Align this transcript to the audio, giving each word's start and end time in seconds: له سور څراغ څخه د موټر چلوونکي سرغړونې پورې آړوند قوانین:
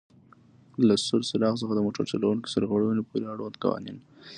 له 0.87 0.95
سور 1.05 1.21
څراغ 1.29 1.53
څخه 1.61 1.73
د 1.75 1.79
موټر 1.85 2.03
چلوونکي 2.11 2.47
سرغړونې 2.53 3.03
پورې 3.09 3.25
آړوند 3.33 3.59
قوانین: 3.63 3.97